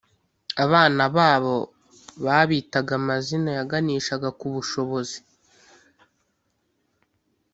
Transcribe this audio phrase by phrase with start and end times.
[0.63, 1.55] Abana babo
[2.25, 5.19] babitaga amazina yaganishaga ku bushobozi